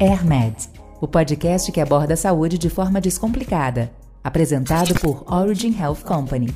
AirMed, 0.00 0.56
o 0.98 1.06
podcast 1.06 1.70
que 1.70 1.78
aborda 1.78 2.14
a 2.14 2.16
saúde 2.16 2.56
de 2.56 2.70
forma 2.70 3.02
descomplicada, 3.02 3.92
apresentado 4.24 4.94
por 4.94 5.30
Origin 5.30 5.78
Health 5.78 5.98
Company. 6.06 6.48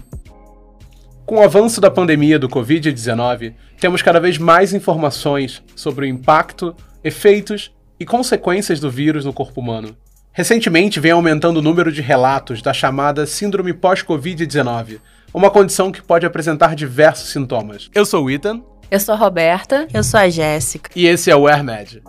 Com 1.26 1.36
o 1.36 1.42
avanço 1.42 1.78
da 1.78 1.90
pandemia 1.90 2.38
do 2.38 2.48
Covid-19, 2.48 3.52
temos 3.78 4.00
cada 4.00 4.18
vez 4.18 4.38
mais 4.38 4.72
informações 4.72 5.62
sobre 5.76 6.06
o 6.06 6.08
impacto, 6.08 6.74
efeitos 7.04 7.70
e 8.00 8.06
consequências 8.06 8.80
do 8.80 8.90
vírus 8.90 9.26
no 9.26 9.32
corpo 9.34 9.60
humano. 9.60 9.94
Recentemente 10.32 10.98
vem 10.98 11.12
aumentando 11.12 11.58
o 11.58 11.62
número 11.62 11.92
de 11.92 12.00
relatos 12.00 12.62
da 12.62 12.72
chamada 12.72 13.26
Síndrome 13.26 13.74
pós-Covid-19, 13.74 15.00
uma 15.34 15.50
condição 15.50 15.92
que 15.92 16.00
pode 16.00 16.24
apresentar 16.24 16.74
diversos 16.74 17.28
sintomas. 17.28 17.90
Eu 17.94 18.06
sou 18.06 18.24
o 18.24 18.30
Ethan. 18.30 18.62
Eu 18.90 19.00
sou 19.00 19.14
a 19.14 19.18
Roberta. 19.18 19.86
Eu 19.92 20.02
sou 20.02 20.18
a 20.18 20.30
Jéssica. 20.30 20.90
E 20.96 21.06
esse 21.06 21.30
é 21.30 21.36
o 21.36 21.46
AirMed. 21.46 22.02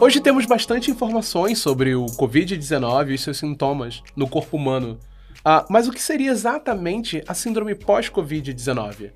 Hoje 0.00 0.20
temos 0.20 0.46
bastante 0.46 0.90
informações 0.90 1.58
sobre 1.58 1.94
o 1.94 2.06
Covid-19 2.06 3.10
e 3.10 3.18
seus 3.18 3.38
sintomas 3.38 4.02
no 4.16 4.28
corpo 4.28 4.56
humano. 4.56 4.98
Ah, 5.44 5.64
mas 5.68 5.86
o 5.86 5.92
que 5.92 6.02
seria 6.02 6.30
exatamente 6.30 7.22
a 7.26 7.34
síndrome 7.34 7.74
pós-Covid-19? 7.74 9.12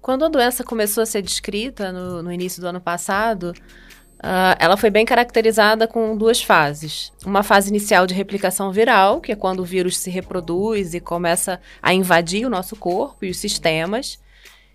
Quando 0.00 0.24
a 0.24 0.28
doença 0.28 0.64
começou 0.64 1.02
a 1.02 1.06
ser 1.06 1.22
descrita 1.22 1.92
no, 1.92 2.22
no 2.22 2.32
início 2.32 2.60
do 2.60 2.68
ano 2.68 2.80
passado, 2.80 3.52
uh, 4.18 4.56
ela 4.58 4.76
foi 4.76 4.88
bem 4.88 5.04
caracterizada 5.04 5.86
com 5.86 6.16
duas 6.16 6.42
fases. 6.42 7.12
Uma 7.24 7.42
fase 7.42 7.68
inicial 7.68 8.06
de 8.06 8.14
replicação 8.14 8.72
viral, 8.72 9.20
que 9.20 9.32
é 9.32 9.36
quando 9.36 9.60
o 9.60 9.64
vírus 9.64 9.98
se 9.98 10.08
reproduz 10.08 10.94
e 10.94 11.00
começa 11.00 11.60
a 11.82 11.92
invadir 11.92 12.46
o 12.46 12.50
nosso 12.50 12.76
corpo 12.76 13.24
e 13.24 13.30
os 13.30 13.36
sistemas. 13.36 14.18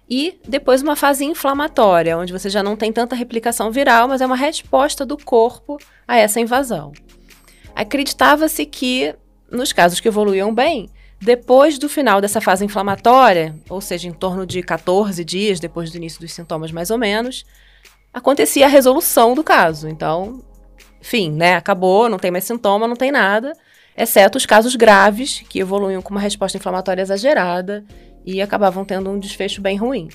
E 0.10 0.40
depois 0.48 0.82
uma 0.82 0.96
fase 0.96 1.26
inflamatória, 1.26 2.18
onde 2.18 2.32
você 2.32 2.50
já 2.50 2.62
não 2.62 2.76
tem 2.76 2.92
tanta 2.92 3.16
replicação 3.16 3.72
viral, 3.72 4.08
mas 4.08 4.22
é 4.22 4.26
uma 4.26 4.36
resposta 4.36 5.06
do 5.06 5.18
corpo 5.18 5.78
a 6.08 6.18
essa 6.18 6.40
invasão. 6.40 6.92
Acreditava-se 7.76 8.66
que, 8.66 9.16
nos 9.52 9.74
casos 9.74 10.00
que 10.00 10.08
evoluíam 10.08 10.54
bem, 10.54 10.90
depois 11.20 11.80
do 11.80 11.90
final 11.90 12.22
dessa 12.22 12.40
fase 12.40 12.64
inflamatória, 12.64 13.56
ou 13.68 13.82
seja, 13.82 14.08
em 14.08 14.14
torno 14.14 14.46
de 14.46 14.62
14 14.62 15.24
dias 15.26 15.60
depois 15.60 15.92
do 15.92 15.98
início 15.98 16.20
dos 16.20 16.32
sintomas, 16.32 16.72
mais 16.72 16.92
ou 16.92 16.98
menos, 16.98 17.44
acontecia 18.14 18.66
a 18.66 18.70
resolução 18.70 19.34
do 19.34 19.44
caso. 19.44 19.90
Então, 19.90 20.44
enfim, 21.02 21.32
né? 21.32 21.56
Acabou, 21.56 22.08
não 22.08 22.20
tem 22.20 22.30
mais 22.30 22.44
sintoma, 22.44 22.88
não 22.88 22.96
tem 22.96 23.12
nada, 23.12 23.54
exceto 23.98 24.38
os 24.38 24.46
casos 24.46 24.76
graves, 24.76 25.44
que 25.50 25.60
evoluíam 25.60 26.02
com 26.02 26.12
uma 26.12 26.20
resposta 26.20 26.58
inflamatória 26.58 27.02
exagerada 27.02 27.84
e 28.26 28.42
acabavam 28.42 28.84
tendo 28.84 29.10
um 29.10 29.20
desfecho 29.20 29.62
bem 29.62 29.78
ruim. 29.78 30.10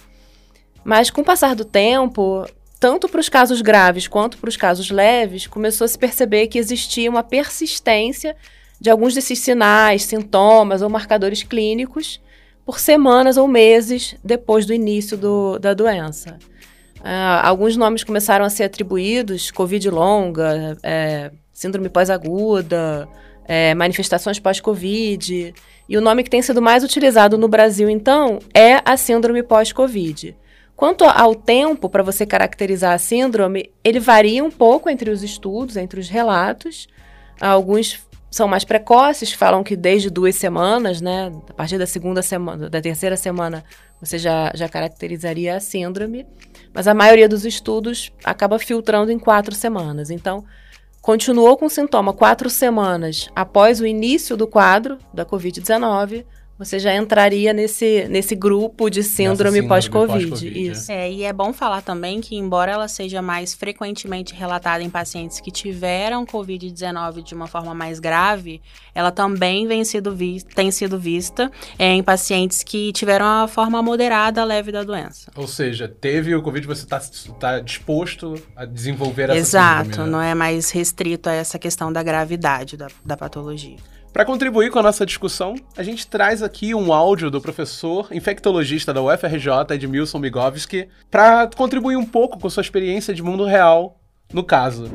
Mas 0.84 1.11
com 1.11 1.20
o 1.20 1.25
passar 1.25 1.55
do 1.55 1.64
tempo, 1.64 2.44
tanto 2.78 3.08
para 3.08 3.20
os 3.20 3.28
casos 3.28 3.61
graves 3.61 4.08
quanto 4.08 4.39
para 4.39 4.48
os 4.48 4.56
casos 4.56 4.91
leves, 4.91 5.47
começou 5.47 5.84
a 5.84 5.89
se 5.89 5.98
perceber 5.98 6.48
que 6.48 6.58
existia 6.58 7.11
uma 7.11 7.22
persistência 7.22 8.34
de 8.81 8.88
alguns 8.88 9.14
desses 9.14 9.38
sinais, 9.38 10.05
sintomas 10.05 10.81
ou 10.81 10.88
marcadores 10.88 11.42
clínicos 11.42 12.20
por 12.64 12.81
semanas 12.81 13.36
ou 13.36 13.47
meses 13.47 14.16
depois 14.25 14.64
do 14.64 14.72
início 14.72 15.16
do, 15.16 15.58
da 15.58 15.75
doença. 15.75 16.38
Uh, 17.00 17.41
alguns 17.42 17.77
nomes 17.77 18.05
começaram 18.05 18.44
a 18.44 18.50
ser 18.50 18.64
atribuídos: 18.64 19.50
Covid 19.50 19.91
longa, 19.91 20.77
é, 20.83 21.31
síndrome 21.53 21.88
pós-aguda, 21.88 23.08
é, 23.51 23.75
manifestações 23.75 24.39
pós-Covid. 24.39 25.53
E 25.89 25.98
o 25.98 26.01
nome 26.01 26.23
que 26.23 26.31
tem 26.31 26.41
sido 26.41 26.62
mais 26.62 26.84
utilizado 26.84 27.37
no 27.37 27.48
Brasil, 27.48 27.91
então, 27.91 28.39
é 28.55 28.81
a 28.84 28.97
síndrome 28.97 29.43
pós-Covid. 29.43 30.37
Quanto 30.77 31.03
ao 31.03 31.34
tempo 31.34 31.91
para 31.91 32.05
você 32.05 32.25
caracterizar 32.25 32.93
a 32.93 32.98
síndrome, 32.98 33.73
ele 33.83 33.98
varia 33.98 34.45
um 34.45 34.53
pouco 34.53 34.89
entre 34.89 35.11
os 35.11 35.25
estudos, 35.25 35.77
entre 35.77 35.98
os 35.98 36.09
relatos. 36.09 36.87
Alguns 37.41 38.06
são 38.31 38.47
mais 38.47 38.62
precoces, 38.62 39.33
falam 39.33 39.65
que 39.65 39.75
desde 39.75 40.11
duas 40.11 40.37
semanas, 40.37 41.01
né? 41.01 41.33
A 41.48 41.53
partir 41.53 41.77
da 41.77 41.87
segunda 41.87 42.23
semana, 42.23 42.71
da 42.71 42.81
terceira 42.81 43.17
semana, 43.17 43.65
você 44.00 44.17
já, 44.17 44.53
já 44.55 44.69
caracterizaria 44.69 45.56
a 45.56 45.61
síndrome. 45.61 46.25
Mas 46.72 46.87
a 46.87 46.94
maioria 46.94 47.28
dos 47.28 47.44
estudos 47.44 48.12
acaba 48.25 48.61
filtrando 48.61 49.11
em 49.11 49.19
quatro 49.19 49.56
semanas. 49.56 50.09
Então, 50.09 50.44
continuou 51.00 51.56
com 51.56 51.69
sintoma 51.69 52.12
quatro 52.12 52.50
semanas 52.50 53.31
após 53.34 53.81
o 53.81 53.87
início 53.87 54.37
do 54.37 54.47
quadro 54.47 54.99
da 55.12 55.25
Covid-19 55.25 56.25
você 56.60 56.78
já 56.78 56.94
entraria 56.94 57.54
nesse, 57.54 58.06
nesse 58.10 58.34
grupo 58.34 58.91
de 58.91 59.03
síndrome, 59.03 59.60
síndrome 59.60 59.66
pós-Covid. 59.66 60.28
Pós 60.28 60.43
isso. 60.43 60.93
É, 60.93 61.10
e 61.10 61.22
é 61.22 61.32
bom 61.32 61.54
falar 61.54 61.81
também 61.81 62.21
que, 62.21 62.37
embora 62.37 62.71
ela 62.71 62.87
seja 62.87 63.22
mais 63.22 63.54
frequentemente 63.54 64.34
relatada 64.34 64.84
em 64.84 64.91
pacientes 64.91 65.41
que 65.41 65.50
tiveram 65.50 66.26
Covid-19 66.26 67.22
de 67.22 67.34
uma 67.34 67.47
forma 67.47 67.72
mais 67.75 67.99
grave, 67.99 68.60
ela 68.94 69.10
também 69.10 69.66
vem 69.66 69.84
sido 69.84 70.15
vi 70.15 70.43
tem 70.43 70.70
sido 70.70 70.99
vista 70.99 71.50
é, 71.78 71.94
em 71.94 72.03
pacientes 72.03 72.62
que 72.62 72.93
tiveram 72.93 73.25
a 73.25 73.49
forma 73.49 73.82
moderada 73.82 74.44
leve 74.44 74.70
da 74.70 74.82
doença. 74.82 75.32
Ou 75.37 75.49
seja, 75.49 75.88
teve 75.88 76.34
o 76.34 76.43
Covid, 76.43 76.66
você 76.66 76.84
está 76.84 77.00
tá 77.38 77.59
disposto 77.60 78.34
a 78.54 78.66
desenvolver 78.66 79.31
essa 79.31 79.38
Exato, 79.38 79.84
síndrome, 79.84 80.04
né? 80.04 80.12
não 80.12 80.20
é 80.20 80.34
mais 80.34 80.70
restrito 80.70 81.31
a 81.31 81.32
essa 81.32 81.59
questão 81.59 81.91
da 81.91 82.03
gravidade 82.03 82.76
da, 82.76 82.88
da 83.03 83.16
patologia. 83.16 83.78
Para 84.12 84.25
contribuir 84.25 84.72
com 84.72 84.78
a 84.81 84.82
nossa 84.82 85.06
discussão, 85.06 85.54
a 85.76 85.84
gente 85.84 86.04
traz 86.04 86.43
aqui 86.43 86.75
um 86.75 86.93
áudio 86.93 87.31
do 87.31 87.41
professor 87.41 88.09
infectologista 88.10 88.93
da 88.93 89.00
UFRJ, 89.00 89.48
Edmilson 89.71 90.19
Migovski, 90.19 90.88
para 91.09 91.48
contribuir 91.56 91.97
um 91.97 92.04
pouco 92.04 92.37
com 92.37 92.50
sua 92.50 92.60
experiência 92.60 93.15
de 93.15 93.22
mundo 93.22 93.44
real 93.44 94.00
no 94.32 94.43
caso. 94.43 94.91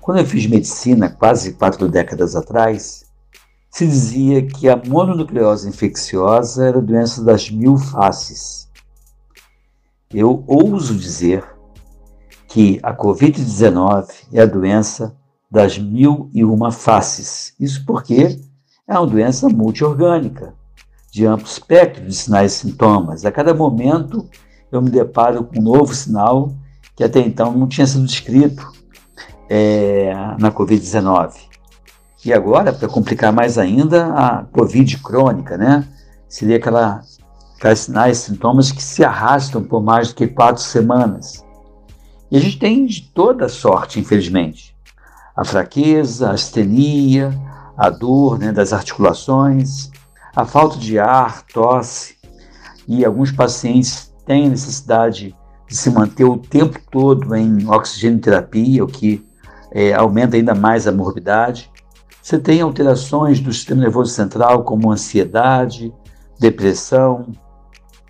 Quando 0.00 0.18
eu 0.18 0.26
fiz 0.26 0.46
medicina, 0.46 1.08
quase 1.08 1.54
quatro 1.54 1.88
décadas 1.88 2.34
atrás, 2.34 3.04
se 3.70 3.86
dizia 3.86 4.44
que 4.44 4.68
a 4.68 4.76
mononucleose 4.76 5.68
infecciosa 5.68 6.66
era 6.66 6.78
a 6.78 6.82
doença 6.82 7.22
das 7.22 7.48
mil 7.48 7.76
faces. 7.76 8.68
Eu 10.12 10.42
ouso 10.48 10.92
dizer 10.96 11.44
que 12.48 12.80
a 12.82 12.92
Covid-19 12.92 14.08
é 14.32 14.42
a 14.42 14.46
doença 14.46 15.16
das 15.50 15.78
mil 15.78 16.30
e 16.32 16.44
uma 16.44 16.70
faces. 16.70 17.54
Isso 17.58 17.84
porque 17.84 18.38
é 18.86 18.98
uma 18.98 19.06
doença 19.06 19.48
multiorgânica, 19.48 20.54
de 21.10 21.26
amplo 21.26 21.46
espectro 21.46 22.04
de 22.04 22.14
sinais 22.14 22.52
e 22.52 22.56
sintomas. 22.56 23.24
A 23.24 23.32
cada 23.32 23.54
momento 23.54 24.28
eu 24.70 24.82
me 24.82 24.90
deparo 24.90 25.44
com 25.44 25.58
um 25.58 25.62
novo 25.62 25.94
sinal 25.94 26.52
que 26.94 27.04
até 27.04 27.20
então 27.20 27.52
não 27.52 27.66
tinha 27.68 27.86
sido 27.86 28.06
descrito 28.06 28.72
é, 29.48 30.12
na 30.38 30.50
Covid-19. 30.50 31.34
E 32.24 32.32
agora, 32.32 32.72
para 32.72 32.88
complicar 32.88 33.32
mais 33.32 33.56
ainda, 33.56 34.06
a 34.08 34.44
Covid 34.44 34.98
crônica, 34.98 35.56
né? 35.56 35.86
Seria 36.28 36.56
aquela, 36.56 37.02
aquelas 37.56 37.80
sinais 37.80 38.18
e 38.18 38.22
sintomas 38.22 38.72
que 38.72 38.82
se 38.82 39.04
arrastam 39.04 39.62
por 39.62 39.82
mais 39.82 40.08
do 40.08 40.14
que 40.14 40.26
quatro 40.26 40.62
semanas. 40.62 41.44
E 42.30 42.36
a 42.36 42.40
gente 42.40 42.58
tem 42.58 42.84
de 42.84 43.02
toda 43.02 43.48
sorte, 43.48 44.00
infelizmente 44.00 44.75
a 45.36 45.44
fraqueza, 45.44 46.30
a 46.30 46.32
astenia, 46.32 47.30
a 47.76 47.90
dor 47.90 48.38
né, 48.38 48.52
das 48.52 48.72
articulações, 48.72 49.90
a 50.34 50.44
falta 50.44 50.78
de 50.78 50.98
ar, 50.98 51.42
tosse, 51.42 52.16
e 52.88 53.04
alguns 53.04 53.30
pacientes 53.30 54.12
têm 54.24 54.48
necessidade 54.48 55.36
de 55.68 55.76
se 55.76 55.90
manter 55.90 56.24
o 56.24 56.38
tempo 56.38 56.78
todo 56.90 57.34
em 57.34 57.68
oxigênio 57.68 58.20
terapia, 58.20 58.84
o 58.84 58.86
que 58.86 59.26
é, 59.72 59.92
aumenta 59.92 60.36
ainda 60.36 60.54
mais 60.54 60.86
a 60.86 60.92
morbidade. 60.92 61.70
Você 62.22 62.38
tem 62.38 62.60
alterações 62.60 63.40
do 63.40 63.52
sistema 63.52 63.82
nervoso 63.82 64.12
central, 64.12 64.64
como 64.64 64.90
ansiedade, 64.90 65.92
depressão 66.38 67.26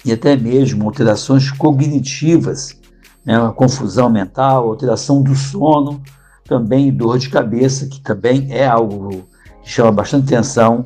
e 0.04 0.12
até 0.12 0.36
mesmo 0.36 0.84
alterações 0.84 1.50
cognitivas, 1.50 2.78
né, 3.25 3.36
confusão 3.56 4.09
mental, 4.09 4.69
alteração 4.69 5.22
do 5.22 5.34
sono, 5.34 6.00
também 6.47 6.93
dor 6.93 7.19
de 7.19 7.28
cabeça, 7.28 7.87
que 7.87 8.01
também 8.01 8.53
é 8.53 8.66
algo 8.66 9.28
que 9.63 9.71
chama 9.71 9.93
bastante 9.93 10.34
atenção 10.34 10.84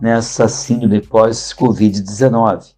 nessa 0.00 0.48
síndrome 0.48 1.00
pós-Covid-19. 1.00 2.74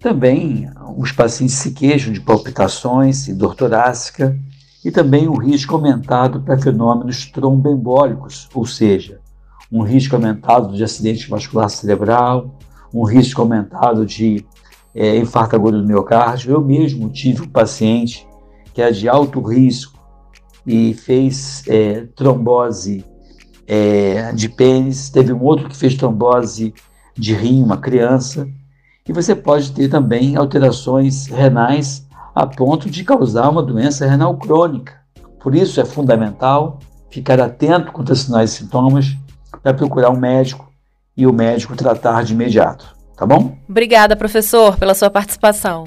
Também 0.00 0.68
os 0.96 1.12
pacientes 1.12 1.56
se 1.56 1.70
queixam 1.70 2.12
de 2.12 2.20
palpitações 2.20 3.28
e 3.28 3.34
dor 3.34 3.54
torácica 3.54 4.38
e 4.84 4.90
também 4.90 5.28
o 5.28 5.34
risco 5.34 5.74
aumentado 5.74 6.40
para 6.40 6.58
fenômenos 6.58 7.26
tromboembólicos, 7.26 8.48
ou 8.52 8.66
seja, 8.66 9.20
um 9.72 9.82
risco 9.82 10.14
aumentado 10.14 10.74
de 10.74 10.84
acidente 10.84 11.28
vascular 11.28 11.70
cerebral, 11.70 12.58
um 12.92 13.04
risco 13.04 13.40
aumentado 13.40 14.04
de 14.04 14.44
é, 14.94 15.16
infarto 15.16 15.56
agudo 15.56 15.80
do 15.80 15.86
miocárdio. 15.86 16.52
Eu 16.52 16.60
mesmo 16.60 17.08
tive 17.08 17.42
um 17.42 17.48
paciente 17.48 18.26
que 18.72 18.82
é 18.82 18.90
de 18.90 19.08
alto 19.08 19.40
risco 19.40 19.93
e 20.66 20.94
fez 20.94 21.62
é, 21.68 22.06
trombose 22.14 23.04
é, 23.66 24.32
de 24.32 24.48
pênis, 24.48 25.10
teve 25.10 25.32
um 25.32 25.42
outro 25.42 25.68
que 25.68 25.76
fez 25.76 25.94
trombose 25.94 26.74
de 27.16 27.34
rim, 27.34 27.62
uma 27.62 27.76
criança, 27.76 28.48
e 29.06 29.12
você 29.12 29.34
pode 29.34 29.72
ter 29.72 29.88
também 29.88 30.36
alterações 30.36 31.26
renais 31.26 32.06
a 32.34 32.46
ponto 32.46 32.90
de 32.90 33.04
causar 33.04 33.48
uma 33.48 33.62
doença 33.62 34.06
renal 34.06 34.36
crônica. 34.36 34.94
Por 35.40 35.54
isso 35.54 35.80
é 35.80 35.84
fundamental 35.84 36.78
ficar 37.10 37.40
atento 37.40 37.92
quanto 37.92 38.12
a 38.12 38.16
sinais 38.16 38.52
e 38.52 38.56
sintomas 38.56 39.16
para 39.62 39.74
procurar 39.74 40.10
um 40.10 40.18
médico 40.18 40.72
e 41.16 41.26
o 41.26 41.32
médico 41.32 41.76
tratar 41.76 42.24
de 42.24 42.32
imediato, 42.32 42.96
tá 43.16 43.24
bom? 43.24 43.56
Obrigada, 43.68 44.16
professor, 44.16 44.76
pela 44.76 44.94
sua 44.94 45.10
participação. 45.10 45.84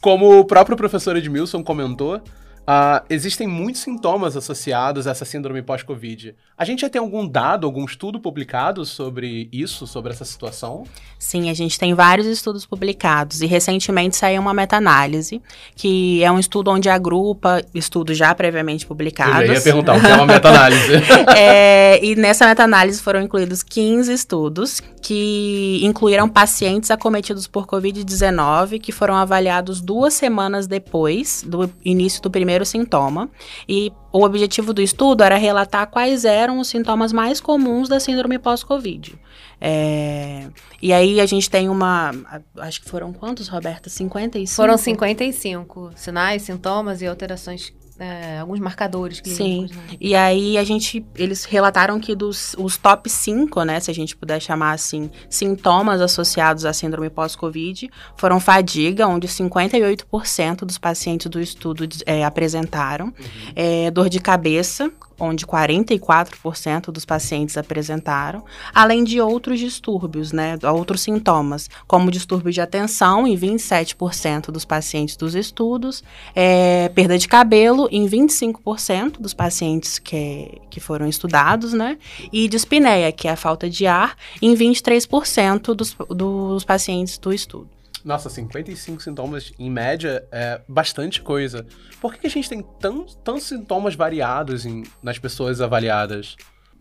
Como 0.00 0.38
o 0.38 0.44
próprio 0.44 0.76
professor 0.76 1.16
Edmilson 1.16 1.64
comentou, 1.64 2.20
Uh, 2.64 3.04
existem 3.10 3.46
muitos 3.46 3.82
sintomas 3.82 4.38
associados 4.38 5.06
a 5.06 5.10
essa 5.10 5.26
síndrome 5.26 5.60
pós-Covid. 5.60 6.34
A 6.56 6.64
gente 6.64 6.80
já 6.80 6.88
tem 6.88 6.98
algum 6.98 7.28
dado, 7.28 7.66
algum 7.66 7.84
estudo 7.84 8.18
publicado 8.18 8.86
sobre 8.86 9.50
isso, 9.52 9.86
sobre 9.86 10.12
essa 10.12 10.24
situação? 10.24 10.84
Sim, 11.18 11.50
a 11.50 11.54
gente 11.54 11.78
tem 11.78 11.92
vários 11.92 12.26
estudos 12.26 12.64
publicados 12.64 13.42
e 13.42 13.46
recentemente 13.46 14.16
saiu 14.16 14.40
uma 14.40 14.54
meta-análise, 14.54 15.42
que 15.76 16.24
é 16.24 16.32
um 16.32 16.38
estudo 16.38 16.70
onde 16.70 16.88
agrupa 16.88 17.60
estudos 17.74 18.16
já 18.16 18.34
previamente 18.34 18.86
publicados. 18.86 19.48
Eu 19.48 19.54
ia 19.54 19.60
perguntar 19.60 19.96
o 19.96 20.00
que 20.00 20.06
é 20.06 20.14
uma 20.14 20.26
meta-análise. 20.26 20.92
é, 21.36 22.02
e 22.02 22.16
nessa 22.16 22.46
meta-análise 22.46 23.02
foram 23.02 23.20
incluídos 23.20 23.62
15 23.62 24.12
estudos 24.12 24.80
que 25.02 25.80
incluíram 25.82 26.28
pacientes 26.28 26.90
acometidos 26.90 27.46
por 27.46 27.66
Covid-19 27.66 28.80
que 28.80 28.90
foram 28.90 29.16
avaliados 29.16 29.82
duas 29.82 30.14
semanas 30.14 30.66
depois 30.66 31.44
do 31.46 31.70
início 31.84 32.22
do 32.22 32.30
primeiro 32.30 32.53
primeiro 32.54 32.64
sintoma. 32.64 33.28
E 33.68 33.92
o 34.12 34.24
objetivo 34.24 34.72
do 34.72 34.80
estudo 34.80 35.22
era 35.22 35.36
relatar 35.36 35.86
quais 35.88 36.24
eram 36.24 36.58
os 36.58 36.68
sintomas 36.68 37.12
mais 37.12 37.40
comuns 37.40 37.88
da 37.88 37.98
síndrome 37.98 38.38
pós-Covid. 38.38 39.18
É, 39.60 40.48
e 40.80 40.92
aí 40.92 41.20
a 41.20 41.26
gente 41.26 41.50
tem 41.50 41.68
uma. 41.68 42.12
Acho 42.58 42.80
que 42.80 42.88
foram 42.88 43.12
quantos, 43.12 43.48
Roberta? 43.48 43.88
55? 43.88 44.54
Foram 44.54 44.76
55 44.76 45.92
sinais, 45.96 46.42
sintomas 46.42 47.02
e 47.02 47.06
alterações 47.06 47.72
é, 47.98 48.38
alguns 48.38 48.58
marcadores 48.58 49.20
clínicos. 49.20 49.70
Sim. 49.70 49.76
Né? 49.76 49.96
E 50.00 50.14
aí 50.14 50.58
a 50.58 50.64
gente, 50.64 51.04
eles 51.16 51.44
relataram 51.44 52.00
que 52.00 52.14
dos 52.14 52.54
os 52.58 52.76
top 52.76 53.08
5, 53.08 53.62
né, 53.62 53.80
se 53.80 53.90
a 53.90 53.94
gente 53.94 54.16
puder 54.16 54.40
chamar 54.40 54.72
assim, 54.72 55.10
sintomas 55.28 56.00
associados 56.00 56.64
à 56.64 56.72
síndrome 56.72 57.08
pós-Covid 57.10 57.90
foram 58.16 58.40
fadiga, 58.40 59.06
onde 59.06 59.28
58% 59.28 60.64
dos 60.64 60.78
pacientes 60.78 61.28
do 61.28 61.40
estudo 61.40 61.88
é, 62.06 62.24
apresentaram, 62.24 63.06
uhum. 63.06 63.12
é, 63.54 63.90
dor 63.90 64.08
de 64.08 64.20
cabeça, 64.20 64.90
onde 65.18 65.46
44% 65.46 66.90
dos 66.90 67.04
pacientes 67.04 67.56
apresentaram, 67.56 68.44
além 68.74 69.04
de 69.04 69.20
outros 69.20 69.58
distúrbios, 69.58 70.32
né, 70.32 70.58
outros 70.72 71.02
sintomas, 71.02 71.70
como 71.86 72.10
distúrbio 72.10 72.52
de 72.52 72.60
atenção 72.60 73.26
em 73.26 73.36
27% 73.36 74.50
dos 74.50 74.64
pacientes 74.64 75.16
dos 75.16 75.34
estudos, 75.34 76.02
é, 76.34 76.88
perda 76.90 77.18
de 77.18 77.28
cabelo 77.28 77.83
em 77.90 78.06
25% 78.06 79.20
dos 79.20 79.34
pacientes 79.34 79.98
que, 79.98 80.60
que 80.70 80.80
foram 80.80 81.06
estudados, 81.06 81.72
né, 81.72 81.98
e 82.32 82.48
dispneia, 82.48 83.12
que 83.12 83.28
é 83.28 83.32
a 83.32 83.36
falta 83.36 83.68
de 83.68 83.86
ar, 83.86 84.16
em 84.40 84.54
23% 84.54 85.74
dos, 85.74 85.96
dos 86.08 86.64
pacientes 86.64 87.18
do 87.18 87.32
estudo. 87.32 87.68
Nossa, 88.04 88.28
55 88.28 89.02
sintomas 89.02 89.52
em 89.58 89.70
média 89.70 90.26
é 90.30 90.60
bastante 90.68 91.22
coisa. 91.22 91.66
Por 92.02 92.12
que, 92.12 92.20
que 92.20 92.26
a 92.26 92.30
gente 92.30 92.48
tem 92.50 92.62
tão, 92.78 93.06
tantos 93.24 93.44
sintomas 93.44 93.94
variados 93.94 94.66
em, 94.66 94.82
nas 95.02 95.18
pessoas 95.18 95.62
avaliadas? 95.62 96.36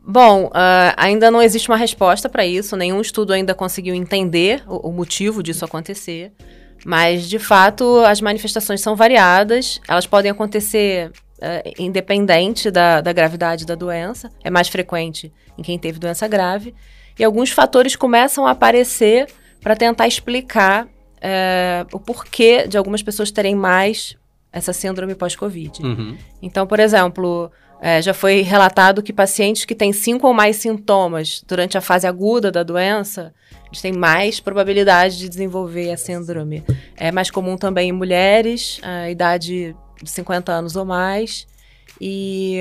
Bom, 0.06 0.48
uh, 0.48 0.94
ainda 0.98 1.32
não 1.32 1.42
existe 1.42 1.70
uma 1.70 1.78
resposta 1.78 2.28
para 2.28 2.46
isso, 2.46 2.76
nenhum 2.76 3.00
estudo 3.00 3.32
ainda 3.32 3.56
conseguiu 3.56 3.96
entender 3.96 4.62
o, 4.68 4.90
o, 4.90 4.92
motivo 4.92 5.42
disso 5.42 5.64
acontecer. 5.64 6.34
Mas, 6.86 7.30
de 7.30 7.40
fato, 7.40 8.00
as 8.06 8.20
manifestações 8.20 8.82
são 8.82 8.96
variadas, 8.96 9.80
elas 9.88 10.06
podem 10.06 10.32
acontecer 10.32 11.12
uh, 11.40 11.74
independente 11.80 12.70
da, 12.70 13.00
da 13.00 13.14
gravidade 13.14 13.66
da 13.66 13.76
doença, 13.76 14.30
é 14.44 14.50
mais 14.50 14.68
frequente 14.68 15.32
em 15.58 15.64
quem 15.64 15.80
teve 15.80 16.00
doença 16.00 16.28
grave, 16.28 16.74
e 17.18 17.24
alguns 17.24 17.52
fatores 17.52 17.96
começam 17.96 18.46
a 18.46 18.52
aparecer 18.52 19.28
para 19.62 19.76
tentar 19.76 20.08
explicar 20.08 20.88
é, 21.22 21.86
o 21.94 22.00
porquê 22.00 22.68
de 22.68 22.78
algumas 22.78 23.02
pessoas 23.02 23.32
terem 23.32 23.56
mais 23.56 24.18
essa 24.52 24.74
síndrome 24.74 25.16
pós-Covid. 25.16 25.82
Uhum. 25.82 26.18
Então, 26.42 26.68
por 26.68 26.80
exemplo, 26.80 27.52
é, 27.86 28.02
já 28.02 28.14
foi 28.14 28.40
relatado 28.40 29.04
que 29.04 29.12
pacientes 29.12 29.66
que 29.66 29.76
têm 29.76 29.92
cinco 29.92 30.26
ou 30.26 30.34
mais 30.34 30.56
sintomas 30.56 31.44
durante 31.46 31.78
a 31.78 31.82
fase 31.82 32.08
aguda 32.08 32.50
da 32.50 32.64
doença, 32.64 33.34
eles 33.68 33.82
têm 33.82 33.92
mais 33.92 34.40
probabilidade 34.40 35.18
de 35.18 35.28
desenvolver 35.28 35.92
a 35.92 35.98
síndrome. 35.98 36.64
É 36.96 37.12
mais 37.12 37.30
comum 37.30 37.58
também 37.58 37.90
em 37.90 37.92
mulheres, 37.92 38.80
a 38.82 39.10
idade 39.10 39.76
de 40.02 40.10
50 40.10 40.50
anos 40.50 40.78
ou 40.78 40.86
mais 40.86 41.46
e 42.00 42.60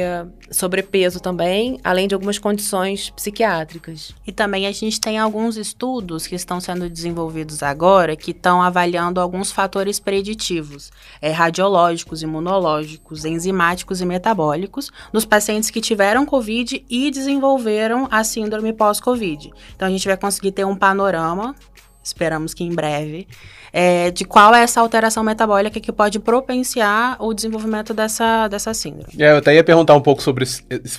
sobrepeso 0.50 1.20
também, 1.20 1.78
além 1.82 2.06
de 2.06 2.14
algumas 2.14 2.38
condições 2.38 3.10
psiquiátricas. 3.10 4.14
E 4.26 4.32
também 4.32 4.66
a 4.66 4.72
gente 4.72 5.00
tem 5.00 5.19
alguns 5.19 5.56
estudos 5.56 6.26
que 6.26 6.34
estão 6.34 6.60
sendo 6.60 6.88
desenvolvidos 6.88 7.62
agora 7.62 8.16
que 8.16 8.30
estão 8.30 8.62
avaliando 8.62 9.20
alguns 9.20 9.50
fatores 9.50 9.98
preditivos, 9.98 10.90
é, 11.20 11.30
radiológicos, 11.30 12.22
imunológicos, 12.22 13.24
enzimáticos 13.24 14.00
e 14.00 14.06
metabólicos 14.06 14.90
dos 15.12 15.24
pacientes 15.24 15.70
que 15.70 15.80
tiveram 15.80 16.26
Covid 16.26 16.84
e 16.88 17.10
desenvolveram 17.10 18.06
a 18.10 18.22
síndrome 18.22 18.72
pós-Covid. 18.72 19.50
Então 19.74 19.88
a 19.88 19.90
gente 19.90 20.06
vai 20.06 20.16
conseguir 20.16 20.52
ter 20.52 20.64
um 20.64 20.76
panorama 20.76 21.54
esperamos 22.02 22.52
que 22.54 22.64
em 22.64 22.75
breve, 22.75 23.26
é, 23.72 24.10
de 24.10 24.25
qual 24.25 24.54
é 24.54 24.62
essa 24.62 24.81
alteração 24.81 25.22
metabólica 25.22 25.81
que 25.81 25.93
pode 25.93 26.19
propenciar 26.19 27.16
o 27.22 27.32
desenvolvimento 27.32 27.94
dessa, 27.94 28.49
dessa 28.49 28.75
síndrome. 28.75 29.12
É, 29.19 29.31
eu 29.31 29.37
até 29.38 29.54
ia 29.54 29.64
perguntar 29.64 29.94
um 29.94 30.00
pouco 30.00 30.22
sobre, 30.22 30.44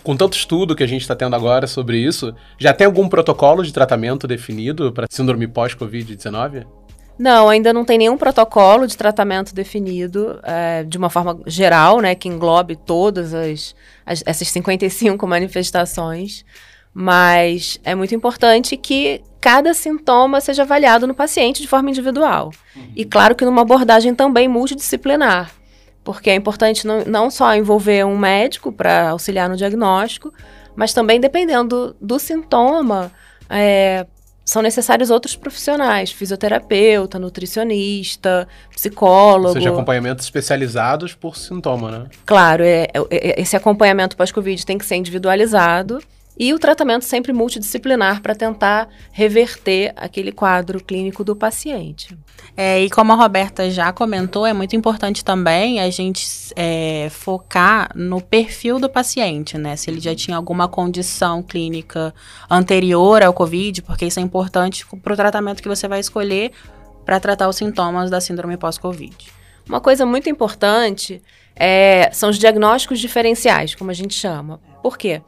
com 0.03 0.15
tanto 0.15 0.37
estudo 0.37 0.75
que 0.75 0.83
a 0.83 0.87
gente 0.87 1.01
está 1.01 1.15
tendo 1.15 1.35
agora 1.35 1.67
sobre 1.67 1.97
isso, 1.97 2.33
já 2.57 2.73
tem 2.73 2.85
algum 2.85 3.07
protocolo 3.07 3.63
de 3.63 3.73
tratamento 3.73 4.27
definido 4.27 4.91
para 4.91 5.07
síndrome 5.09 5.47
pós-Covid-19? 5.47 6.65
Não, 7.17 7.47
ainda 7.47 7.71
não 7.71 7.85
tem 7.85 7.97
nenhum 7.97 8.17
protocolo 8.17 8.87
de 8.87 8.97
tratamento 8.97 9.53
definido 9.53 10.39
é, 10.43 10.83
de 10.83 10.97
uma 10.97 11.09
forma 11.09 11.39
geral, 11.45 12.01
né, 12.01 12.15
que 12.15 12.27
englobe 12.27 12.75
todas 12.75 13.33
as, 13.33 13.75
as, 14.05 14.23
essas 14.25 14.47
55 14.47 15.25
manifestações. 15.27 16.43
Mas 16.93 17.79
é 17.83 17.95
muito 17.95 18.13
importante 18.13 18.77
que 18.77 19.21
cada 19.41 19.73
sintoma 19.73 20.39
seja 20.39 20.61
avaliado 20.61 21.07
no 21.07 21.13
paciente 21.13 21.61
de 21.61 21.67
forma 21.67 21.89
individual. 21.89 22.51
Uhum. 22.75 22.91
E 22.95 23.03
claro 23.03 23.35
que 23.35 23.43
numa 23.43 23.61
abordagem 23.61 24.13
também 24.13 24.47
multidisciplinar, 24.47 25.51
porque 26.03 26.29
é 26.29 26.35
importante 26.35 26.85
não, 26.85 27.03
não 27.05 27.31
só 27.31 27.55
envolver 27.55 28.05
um 28.05 28.17
médico 28.17 28.71
para 28.71 29.09
auxiliar 29.09 29.49
no 29.49 29.57
diagnóstico, 29.57 30.31
mas 30.75 30.93
também, 30.93 31.19
dependendo 31.19 31.93
do, 31.99 32.15
do 32.15 32.19
sintoma, 32.19 33.11
é, 33.49 34.05
são 34.45 34.61
necessários 34.61 35.09
outros 35.09 35.35
profissionais, 35.35 36.11
fisioterapeuta, 36.11 37.17
nutricionista, 37.17 38.47
psicólogo. 38.75 39.49
Ou 39.49 39.53
seja, 39.53 39.69
acompanhamentos 39.69 40.25
especializados 40.25 41.13
por 41.13 41.37
sintoma, 41.37 41.91
né? 41.91 42.05
Claro, 42.25 42.63
é, 42.63 42.87
é, 42.93 42.99
é 43.09 43.41
esse 43.41 43.55
acompanhamento 43.55 44.17
pós-Covid 44.17 44.65
tem 44.65 44.77
que 44.77 44.85
ser 44.85 44.95
individualizado 44.95 45.99
e 46.37 46.53
o 46.53 46.59
tratamento 46.59 47.05
sempre 47.05 47.31
multidisciplinar 47.31 48.21
para 48.21 48.33
tentar 48.33 48.89
reverter 49.11 49.93
aquele 49.95 50.31
quadro 50.31 50.83
clínico 50.83 51.23
do 51.23 51.35
paciente. 51.35 52.17
É, 52.57 52.81
e 52.81 52.89
como 52.89 53.13
a 53.13 53.15
Roberta 53.15 53.69
já 53.69 53.91
comentou, 53.91 54.45
é 54.45 54.53
muito 54.53 54.75
importante 54.75 55.23
também 55.23 55.79
a 55.79 55.89
gente 55.89 56.27
é, 56.55 57.07
focar 57.11 57.91
no 57.95 58.19
perfil 58.19 58.79
do 58.79 58.89
paciente, 58.89 59.57
né? 59.57 59.75
Se 59.75 59.89
ele 59.89 59.99
já 59.99 60.15
tinha 60.15 60.35
alguma 60.37 60.67
condição 60.67 61.43
clínica 61.43 62.13
anterior 62.49 63.21
ao 63.21 63.33
COVID, 63.33 63.83
porque 63.83 64.05
isso 64.05 64.19
é 64.19 64.23
importante 64.23 64.85
para 65.03 65.13
o 65.13 65.15
tratamento 65.15 65.61
que 65.61 65.69
você 65.69 65.87
vai 65.87 65.99
escolher 65.99 66.51
para 67.05 67.19
tratar 67.19 67.47
os 67.47 67.55
sintomas 67.55 68.09
da 68.09 68.19
síndrome 68.19 68.57
pós-COVID. 68.57 69.15
Uma 69.67 69.79
coisa 69.79 70.05
muito 70.05 70.29
importante 70.29 71.21
é, 71.55 72.09
são 72.11 72.29
os 72.29 72.37
diagnósticos 72.37 72.99
diferenciais, 72.99 73.75
como 73.75 73.91
a 73.91 73.93
gente 73.93 74.13
chama. 74.13 74.59
Por 74.81 74.97
quê? 74.97 75.21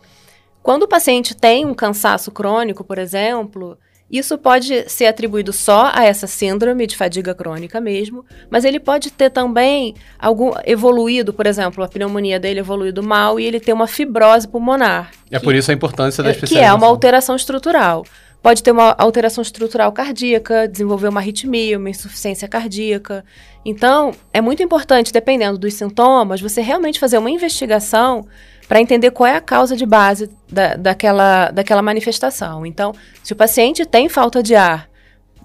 Quando 0.66 0.82
o 0.82 0.88
paciente 0.88 1.36
tem 1.36 1.64
um 1.64 1.76
cansaço 1.76 2.32
crônico, 2.32 2.84
por 2.84 2.98
exemplo, 2.98 3.78
isso 4.10 4.36
pode 4.36 4.90
ser 4.90 5.06
atribuído 5.06 5.54
só 5.54 5.92
a 5.94 6.04
essa 6.06 6.26
síndrome 6.26 6.88
de 6.88 6.98
fadiga 6.98 7.36
crônica 7.36 7.80
mesmo, 7.80 8.26
mas 8.50 8.66
ele 8.66 8.80
pode 8.80 9.12
ter 9.12 9.30
também 9.30 9.94
algum 10.18 10.54
evoluído, 10.66 11.32
por 11.32 11.46
exemplo, 11.46 11.84
a 11.84 11.88
pneumonia 11.88 12.40
dele 12.40 12.62
evoluído 12.62 13.04
mal 13.04 13.40
e 13.40 13.46
ele 13.46 13.60
ter 13.60 13.74
uma 13.74 13.86
fibrose 13.86 14.48
pulmonar. 14.48 15.12
É 15.30 15.38
que, 15.38 15.46
por 15.46 15.54
isso 15.54 15.70
a 15.70 15.74
importância 15.76 16.24
da 16.24 16.32
especialização. 16.32 16.64
Que 16.64 16.68
é 16.68 16.74
uma 16.74 16.88
alteração 16.88 17.36
estrutural. 17.36 18.04
Pode 18.42 18.64
ter 18.64 18.72
uma 18.72 18.96
alteração 18.98 19.44
estrutural 19.44 19.92
cardíaca, 19.92 20.68
desenvolver 20.68 21.10
uma 21.10 21.20
arritmia, 21.20 21.78
uma 21.78 21.92
insuficiência 21.92 22.48
cardíaca. 22.48 23.24
Então, 23.64 24.14
é 24.34 24.42
muito 24.42 24.64
importante, 24.64 25.14
dependendo 25.14 25.60
dos 25.60 25.76
sintomas, 25.76 26.42
você 26.42 26.60
realmente 26.62 27.00
fazer 27.00 27.20
uma 27.20 27.30
investigação 27.30 28.26
para 28.68 28.82
entender 28.82 29.12
qual 29.12 29.28
é 29.28 29.36
a 29.36 29.42
causa 29.42 29.76
de 29.76 29.86
base 29.86 30.30
da, 30.52 30.76
daquela, 30.76 31.52
daquela 31.52 31.82
manifestação. 31.82 32.66
Então, 32.66 32.94
se 33.24 33.34
o 33.34 33.36
paciente 33.36 33.86
tem 33.86 34.10
falta 34.10 34.42
de 34.42 34.56
ar, 34.56 34.90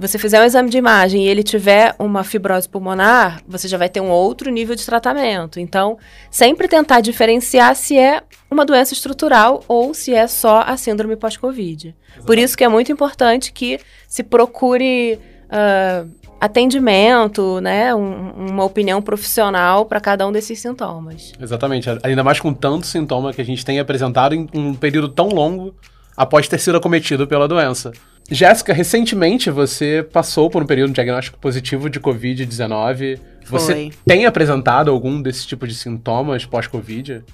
você 0.01 0.17
fizer 0.19 0.41
um 0.41 0.45
exame 0.45 0.71
de 0.71 0.79
imagem 0.79 1.27
e 1.27 1.29
ele 1.29 1.43
tiver 1.43 1.95
uma 1.99 2.25
fibrose 2.25 2.67
pulmonar, 2.67 3.43
você 3.47 3.69
já 3.69 3.77
vai 3.77 3.89
ter 3.91 4.01
um 4.01 4.09
outro 4.09 4.51
nível 4.51 4.75
de 4.75 4.87
tratamento. 4.87 5.61
Então, 5.61 5.99
sempre 6.31 6.67
tentar 6.67 7.03
diferenciar 7.03 7.77
se 7.77 7.99
é 7.99 8.23
uma 8.51 8.65
doença 8.65 8.95
estrutural 8.95 9.63
ou 9.69 9.93
se 9.93 10.15
é 10.15 10.27
só 10.27 10.63
a 10.67 10.75
síndrome 10.79 11.17
pós-Covid. 11.17 11.95
Por 12.25 12.39
isso 12.39 12.57
que 12.57 12.65
é 12.65 12.69
muito 12.69 12.91
importante 12.91 13.53
que 13.53 13.79
se 14.09 14.23
procure 14.23 15.21
uh, 15.51 16.11
atendimento, 16.41 17.61
né, 17.61 17.95
um, 17.95 18.51
uma 18.51 18.65
opinião 18.65 19.03
profissional 19.03 19.85
para 19.85 20.01
cada 20.01 20.27
um 20.27 20.33
desses 20.33 20.59
sintomas. 20.59 21.33
Exatamente. 21.39 21.89
Ainda 22.03 22.25
mais 22.25 22.41
com 22.41 22.53
tanto 22.55 22.87
sintoma 22.87 23.33
que 23.33 23.41
a 23.41 23.45
gente 23.45 23.65
tem 23.65 23.79
apresentado 23.79 24.35
em 24.35 24.49
um 24.55 24.75
período 24.75 25.09
tão 25.09 25.29
longo 25.29 25.75
após 26.17 26.49
ter 26.49 26.59
sido 26.59 26.79
acometido 26.79 27.27
pela 27.27 27.47
doença. 27.47 27.93
Jéssica, 28.31 28.73
recentemente 28.73 29.51
você 29.51 30.07
passou 30.13 30.49
por 30.49 30.63
um 30.63 30.67
período 30.67 30.89
de 30.89 30.95
diagnóstico 30.95 31.39
positivo 31.39 31.91
de 31.91 32.01
Covid-19. 32.01 33.19
Você 33.47 33.91
tem 34.07 34.25
apresentado 34.25 34.91
algum 34.91 35.21
desse 35.21 35.47
tipo 35.47 35.67
de 35.67 35.75
sintomas 35.75 36.47
pós-Covid? 36.47 37.25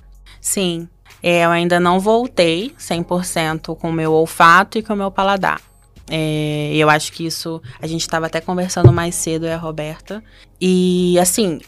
Sim. 0.41 0.89
É, 1.23 1.45
eu 1.45 1.51
ainda 1.51 1.79
não 1.79 2.01
voltei 2.01 2.73
100% 2.79 3.77
com 3.77 3.91
o 3.91 3.93
meu 3.93 4.13
olfato 4.13 4.79
e 4.79 4.83
com 4.83 4.95
o 4.95 4.97
meu 4.97 5.11
paladar. 5.11 5.61
É, 6.11 6.73
eu 6.75 6.89
acho 6.89 7.13
que 7.13 7.27
isso. 7.27 7.61
A 7.81 7.87
gente 7.87 8.03
estava 8.03 8.27
até 8.27 8.41
conversando 8.41 8.93
mais 8.93 9.15
cedo, 9.15 9.47
é 9.47 9.55
a 9.55 9.59
Roberta. 9.59 10.23
E, 10.61 11.19
assim, 11.19 11.61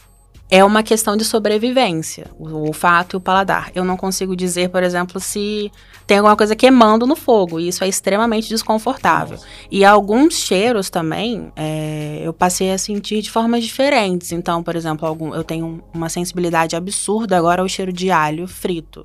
é 0.49 0.63
uma 0.63 0.81
questão 0.81 1.15
de 1.15 1.23
sobrevivência, 1.23 2.25
o 2.39 2.67
olfato 2.67 3.15
e 3.15 3.17
o 3.17 3.21
paladar. 3.21 3.71
Eu 3.75 3.83
não 3.83 3.95
consigo 3.95 4.35
dizer, 4.35 4.69
por 4.69 4.81
exemplo, 4.81 5.19
se 5.19 5.71
tem 6.07 6.17
alguma 6.17 6.35
coisa 6.35 6.55
queimando 6.55 7.05
no 7.05 7.15
fogo, 7.15 7.59
e 7.59 7.67
isso 7.67 7.83
é 7.83 7.87
extremamente 7.87 8.49
desconfortável. 8.49 9.37
Nossa. 9.37 9.47
E 9.69 9.85
alguns 9.85 10.33
cheiros 10.33 10.89
também, 10.89 11.51
é, 11.55 12.21
eu 12.23 12.33
passei 12.33 12.71
a 12.71 12.79
sentir 12.79 13.21
de 13.21 13.29
formas 13.29 13.63
diferentes. 13.63 14.31
Então, 14.31 14.63
por 14.63 14.75
exemplo, 14.75 15.07
algum, 15.07 15.35
eu 15.35 15.43
tenho 15.43 15.83
uma 15.93 16.09
sensibilidade 16.09 16.75
absurda 16.75 17.37
agora 17.37 17.61
ao 17.61 17.69
cheiro 17.69 17.93
de 17.93 18.09
alho 18.09 18.47
frito 18.47 19.03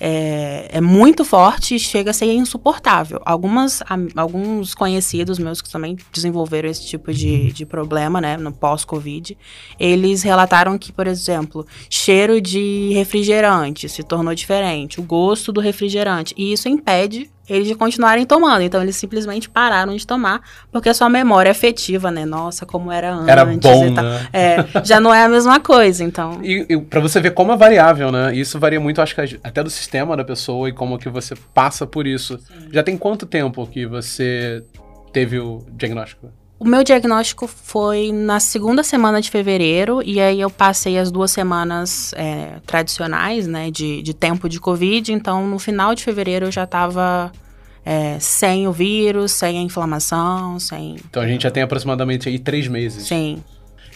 é, 0.00 0.68
é 0.72 0.80
muito 0.80 1.24
forte 1.24 1.74
e 1.74 1.78
chega 1.78 2.10
a 2.10 2.14
ser 2.14 2.32
insuportável. 2.32 3.20
Algumas, 3.24 3.82
a, 3.82 3.96
alguns 4.16 4.74
conhecidos 4.74 5.38
meus 5.38 5.60
que 5.60 5.70
também 5.70 5.96
desenvolveram 6.12 6.68
esse 6.68 6.86
tipo 6.86 7.12
de, 7.12 7.52
de 7.52 7.66
problema, 7.66 8.20
né, 8.20 8.36
no 8.36 8.52
pós-Covid, 8.52 9.36
eles 9.78 10.22
relataram 10.22 10.78
que, 10.78 10.90
por 10.90 11.06
exemplo, 11.06 11.66
cheiro 11.88 12.40
de 12.40 12.92
refrigerante 12.94 13.88
se 13.88 14.02
tornou 14.02 14.34
diferente, 14.34 15.00
o 15.00 15.02
gosto 15.02 15.52
do 15.52 15.60
refrigerante, 15.60 16.34
e 16.36 16.52
isso 16.52 16.68
impede 16.68 17.30
eles 17.50 17.66
de 17.66 17.74
continuarem 17.74 18.24
tomando. 18.24 18.62
Então 18.62 18.80
eles 18.80 18.96
simplesmente 18.96 19.50
pararam 19.50 19.94
de 19.96 20.06
tomar, 20.06 20.40
porque 20.70 20.88
a 20.88 20.94
sua 20.94 21.08
memória 21.08 21.50
afetiva, 21.50 22.10
né? 22.10 22.24
Nossa, 22.24 22.64
como 22.64 22.92
era 22.92 23.12
antes. 23.12 23.28
Era 23.28 23.44
bom, 23.44 23.90
né? 23.90 24.28
É, 24.32 24.64
já 24.84 25.00
não 25.00 25.12
é 25.12 25.24
a 25.24 25.28
mesma 25.28 25.58
coisa, 25.58 26.04
então. 26.04 26.40
E, 26.42 26.64
e 26.68 26.80
para 26.80 27.00
você 27.00 27.20
ver 27.20 27.32
como 27.32 27.50
é 27.50 27.56
variável, 27.56 28.12
né? 28.12 28.34
Isso 28.34 28.58
varia 28.58 28.78
muito, 28.78 29.02
acho 29.02 29.14
que 29.14 29.40
até 29.42 29.62
do 29.62 29.70
sistema 29.70 30.16
da 30.16 30.24
pessoa 30.24 30.68
e 30.68 30.72
como 30.72 30.96
que 30.96 31.08
você 31.08 31.34
passa 31.52 31.86
por 31.86 32.06
isso. 32.06 32.38
Sim. 32.38 32.68
Já 32.72 32.82
tem 32.82 32.96
quanto 32.96 33.26
tempo 33.26 33.66
que 33.66 33.84
você 33.84 34.62
teve 35.12 35.40
o 35.40 35.66
diagnóstico? 35.72 36.30
O 36.60 36.68
meu 36.68 36.84
diagnóstico 36.84 37.46
foi 37.46 38.12
na 38.12 38.38
segunda 38.38 38.82
semana 38.82 39.18
de 39.22 39.30
fevereiro, 39.30 40.02
e 40.04 40.20
aí 40.20 40.42
eu 40.42 40.50
passei 40.50 40.98
as 40.98 41.10
duas 41.10 41.30
semanas 41.30 42.12
é, 42.14 42.60
tradicionais, 42.66 43.46
né, 43.46 43.70
de, 43.70 44.02
de 44.02 44.12
tempo 44.12 44.46
de 44.46 44.60
Covid. 44.60 45.10
Então, 45.10 45.46
no 45.46 45.58
final 45.58 45.94
de 45.94 46.04
fevereiro 46.04 46.48
eu 46.48 46.52
já 46.52 46.64
estava 46.64 47.32
é, 47.84 48.18
sem 48.18 48.68
o 48.68 48.72
vírus, 48.72 49.32
sem 49.32 49.58
a 49.58 49.62
inflamação, 49.62 50.58
sem. 50.58 50.96
Então 51.08 51.22
a 51.22 51.26
gente 51.26 51.42
já 51.42 51.50
tem 51.50 51.62
aproximadamente 51.62 52.28
aí 52.28 52.38
três 52.38 52.68
meses. 52.68 53.06
Sim. 53.06 53.42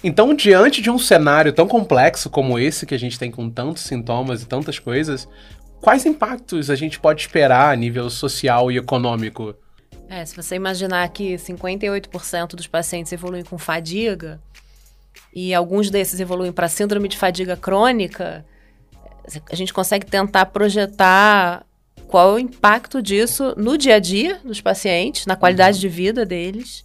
Então, 0.02 0.34
diante 0.34 0.82
de 0.82 0.90
um 0.90 0.98
cenário 0.98 1.52
tão 1.52 1.66
complexo 1.66 2.28
como 2.28 2.58
esse, 2.58 2.84
que 2.84 2.94
a 2.94 2.98
gente 2.98 3.18
tem 3.18 3.30
com 3.30 3.48
tantos 3.48 3.84
sintomas 3.84 4.42
e 4.42 4.46
tantas 4.46 4.78
coisas, 4.78 5.26
quais 5.80 6.04
impactos 6.04 6.68
a 6.68 6.76
gente 6.76 7.00
pode 7.00 7.22
esperar 7.22 7.72
a 7.72 7.76
nível 7.76 8.10
social 8.10 8.70
e 8.70 8.76
econômico 8.76 9.54
é, 10.08 10.24
se 10.24 10.36
você 10.36 10.54
imaginar 10.54 11.08
que 11.08 11.34
58% 11.34 12.54
dos 12.54 12.66
pacientes 12.66 13.12
evoluem 13.12 13.42
com 13.42 13.56
fadiga, 13.58 14.40
e 15.34 15.54
alguns 15.54 15.90
desses 15.90 16.20
evoluem 16.20 16.52
para 16.52 16.68
síndrome 16.68 17.08
de 17.08 17.16
fadiga 17.16 17.56
crônica, 17.56 18.44
a 19.50 19.54
gente 19.54 19.72
consegue 19.72 20.06
tentar 20.06 20.46
projetar 20.46 21.66
qual 22.14 22.30
é 22.30 22.32
o 22.34 22.38
impacto 22.38 23.02
disso 23.02 23.54
no 23.56 23.76
dia 23.76 23.96
a 23.96 23.98
dia 23.98 24.38
dos 24.44 24.60
pacientes, 24.60 25.26
na 25.26 25.34
qualidade 25.34 25.80
de 25.80 25.88
vida 25.88 26.24
deles, 26.24 26.84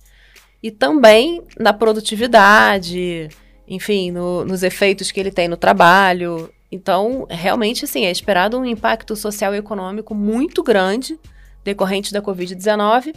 e 0.64 0.72
também 0.72 1.44
na 1.60 1.72
produtividade, 1.72 3.30
enfim, 3.68 4.10
no, 4.10 4.44
nos 4.44 4.64
efeitos 4.64 5.12
que 5.12 5.20
ele 5.20 5.30
tem 5.30 5.48
no 5.48 5.56
trabalho. 5.56 6.50
Então, 6.72 7.28
realmente, 7.30 7.86
assim, 7.86 8.06
é 8.06 8.10
esperado 8.10 8.58
um 8.58 8.66
impacto 8.66 9.16
social 9.16 9.54
e 9.54 9.60
econômico 9.60 10.16
muito 10.16 10.64
grande 10.64 11.20
decorrentes 11.64 12.12
da 12.12 12.24
Covid-19, 12.24 13.14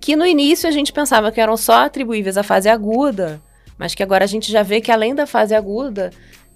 que 0.00 0.14
no 0.14 0.24
início 0.24 0.68
a 0.68 0.72
gente 0.72 0.92
pensava 0.92 1.32
que 1.32 1.40
eram 1.40 1.56
só 1.56 1.84
atribuíveis 1.84 2.38
à 2.38 2.44
fase 2.44 2.68
aguda, 2.68 3.42
mas 3.76 3.92
que 3.92 4.04
agora 4.04 4.22
a 4.22 4.28
gente 4.28 4.52
já 4.52 4.62
vê 4.62 4.80
que 4.80 4.92
além 4.92 5.16
da 5.16 5.26
fase 5.26 5.52
aguda, 5.52 6.12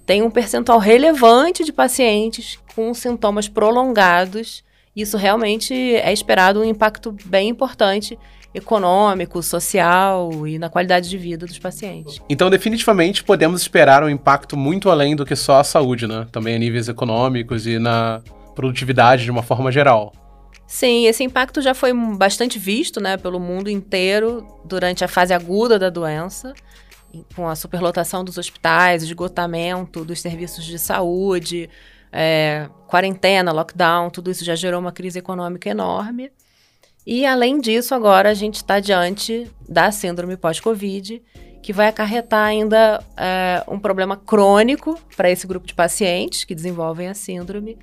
tem 0.07 0.23
um 0.23 0.31
percentual 0.31 0.79
relevante 0.79 1.65
de 1.65 1.73
pacientes 1.73 2.61
com 2.77 2.95
sintomas 2.95 3.49
prolongados. 3.49 4.63
Isso 4.95 5.17
realmente 5.17 5.75
é 5.75 6.13
esperado 6.13 6.61
um 6.61 6.65
impacto 6.65 7.15
bem 7.25 7.49
importante 7.49 8.19
econômico, 8.53 9.43
social 9.43 10.47
e 10.47 10.59
na 10.59 10.69
qualidade 10.69 11.09
de 11.09 11.17
vida 11.17 11.47
dos 11.47 11.59
pacientes. 11.59 12.21
Então, 12.29 12.51
definitivamente, 12.51 13.23
podemos 13.23 13.61
esperar 13.61 14.03
um 14.03 14.09
impacto 14.09 14.57
muito 14.57 14.91
além 14.91 15.15
do 15.15 15.25
que 15.25 15.37
só 15.37 15.61
a 15.61 15.65
saúde, 15.65 16.07
né? 16.07 16.27
Também 16.33 16.57
a 16.57 16.59
níveis 16.59 16.89
econômicos 16.89 17.67
e 17.67 17.79
na 17.79 18.21
produtividade 18.55 19.25
de 19.25 19.31
uma 19.31 19.43
forma 19.43 19.71
geral. 19.71 20.13
Sim, 20.67 21.07
esse 21.07 21.25
impacto 21.25 21.61
já 21.61 21.75
foi 21.75 21.93
bastante 21.93 22.59
visto 22.59 23.01
né, 23.01 23.17
pelo 23.17 23.41
mundo 23.41 23.69
inteiro 23.69 24.47
durante 24.65 25.05
a 25.05 25.09
fase 25.09 25.35
aguda 25.35 25.79
da 25.79 25.91
doença, 25.91 26.55
com 27.35 27.49
a 27.49 27.57
superlotação 27.57 28.25
dos 28.25 28.39
hospitais, 28.39 29.03
esgotamento 29.03 30.05
dos 30.05 30.21
serviços 30.21 30.65
de 30.65 30.79
saúde, 30.79 31.69
é, 32.13 32.69
quarentena, 32.87 33.53
lockdown, 33.53 34.11
tudo 34.11 34.31
isso 34.31 34.45
já 34.45 34.55
gerou 34.55 34.81
uma 34.81 34.93
crise 34.93 35.19
econômica 35.19 35.69
enorme. 35.69 36.31
E, 37.07 37.25
além 37.25 37.61
disso, 37.61 37.95
agora 37.95 38.31
a 38.31 38.35
gente 38.35 38.57
está 38.57 38.79
diante 38.79 39.51
da 39.69 39.91
síndrome 39.91 40.37
pós-Covid, 40.37 41.23
que 41.63 41.73
vai 41.73 41.89
acarretar 41.89 42.47
ainda 42.47 43.03
é, 43.17 43.63
um 43.69 43.79
problema 43.79 44.17
crônico 44.17 44.99
para 45.17 45.31
esse 45.31 45.47
grupo 45.47 45.67
de 45.67 45.75
pacientes 45.75 46.45
que 46.45 46.55
desenvolvem 46.55 47.09
a 47.09 47.15
síndrome. 47.15 47.79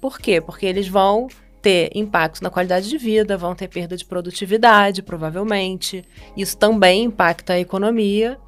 Por 0.00 0.18
quê? 0.18 0.40
Porque 0.40 0.66
eles 0.66 0.88
vão 0.88 1.28
ter 1.60 1.90
impacto 1.94 2.42
na 2.42 2.50
qualidade 2.50 2.88
de 2.88 2.96
vida, 2.96 3.36
vão 3.36 3.54
ter 3.54 3.68
perda 3.68 3.96
de 3.96 4.04
produtividade, 4.04 5.02
provavelmente. 5.02 6.04
Isso 6.36 6.56
também 6.56 7.04
impacta 7.04 7.54
a 7.54 7.60
economia, 7.60 8.38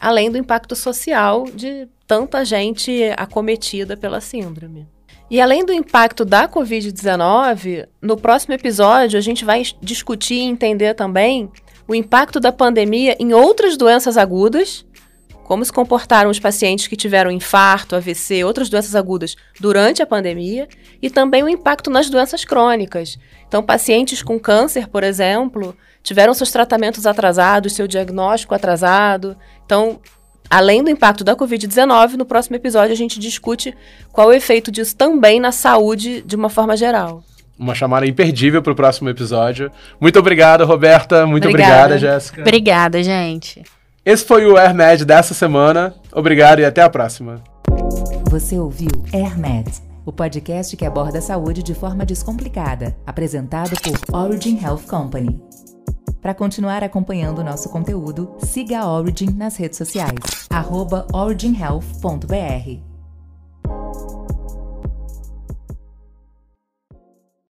além 0.00 0.30
do 0.30 0.38
impacto 0.38 0.76
social 0.76 1.44
de 1.54 1.88
tanta 2.06 2.44
gente 2.44 3.02
acometida 3.16 3.96
pela 3.96 4.20
síndrome. 4.20 4.86
E 5.30 5.40
além 5.40 5.64
do 5.64 5.72
impacto 5.72 6.24
da 6.24 6.46
Covid-19, 6.46 7.88
no 8.00 8.16
próximo 8.16 8.54
episódio 8.54 9.18
a 9.18 9.22
gente 9.22 9.44
vai 9.44 9.62
discutir 9.80 10.34
e 10.34 10.42
entender 10.42 10.94
também 10.94 11.50
o 11.88 11.94
impacto 11.94 12.38
da 12.38 12.52
pandemia 12.52 13.16
em 13.18 13.32
outras 13.32 13.76
doenças 13.76 14.16
agudas 14.16 14.84
como 15.44 15.64
se 15.64 15.72
comportaram 15.72 16.30
os 16.30 16.40
pacientes 16.40 16.88
que 16.88 16.96
tiveram 16.96 17.30
infarto, 17.30 17.94
AVC, 17.94 18.42
outras 18.42 18.70
doenças 18.70 18.94
agudas 18.96 19.36
durante 19.60 20.02
a 20.02 20.06
pandemia 20.06 20.66
e 21.00 21.10
também 21.10 21.42
o 21.42 21.48
impacto 21.48 21.90
nas 21.90 22.08
doenças 22.08 22.44
crônicas. 22.44 23.18
Então, 23.46 23.62
pacientes 23.62 24.22
com 24.22 24.40
câncer, 24.40 24.88
por 24.88 25.04
exemplo, 25.04 25.76
tiveram 26.02 26.32
seus 26.32 26.50
tratamentos 26.50 27.06
atrasados, 27.06 27.74
seu 27.74 27.86
diagnóstico 27.86 28.54
atrasado. 28.54 29.36
Então, 29.64 30.00
além 30.48 30.82
do 30.82 30.90
impacto 30.90 31.22
da 31.22 31.36
Covid-19, 31.36 32.14
no 32.14 32.24
próximo 32.24 32.56
episódio 32.56 32.92
a 32.92 32.96
gente 32.96 33.20
discute 33.20 33.76
qual 34.12 34.32
é 34.32 34.34
o 34.34 34.36
efeito 34.36 34.72
disso 34.72 34.96
também 34.96 35.38
na 35.38 35.52
saúde 35.52 36.22
de 36.22 36.36
uma 36.36 36.48
forma 36.48 36.74
geral. 36.74 37.22
Uma 37.58 37.74
chamada 37.74 38.06
imperdível 38.06 38.62
para 38.62 38.72
o 38.72 38.76
próximo 38.76 39.10
episódio. 39.10 39.70
Muito 40.00 40.18
obrigado, 40.18 40.64
Roberta. 40.64 41.26
Muito 41.26 41.46
obrigada, 41.46 41.94
obrigada 41.94 41.98
Jéssica. 41.98 42.40
Obrigada, 42.40 43.02
gente. 43.02 43.62
Esse 44.04 44.22
foi 44.26 44.44
o 44.44 44.58
AirMed 44.58 45.02
dessa 45.06 45.32
semana. 45.32 45.94
Obrigado 46.12 46.60
e 46.60 46.64
até 46.64 46.82
a 46.82 46.90
próxima. 46.90 47.42
Você 48.30 48.58
ouviu 48.58 48.90
AirMed, 49.14 49.80
o 50.04 50.12
podcast 50.12 50.76
que 50.76 50.84
aborda 50.84 51.20
a 51.20 51.22
saúde 51.22 51.62
de 51.62 51.72
forma 51.72 52.04
descomplicada, 52.04 52.94
apresentado 53.06 53.70
por 53.80 54.14
Origin 54.14 54.62
Health 54.62 54.82
Company. 54.86 55.40
Para 56.20 56.34
continuar 56.34 56.84
acompanhando 56.84 57.38
o 57.38 57.44
nosso 57.44 57.70
conteúdo, 57.70 58.36
siga 58.40 58.80
a 58.80 58.92
Origin 58.92 59.30
nas 59.30 59.56
redes 59.56 59.78
sociais, 59.78 60.18
originhealth.br. 61.12 62.93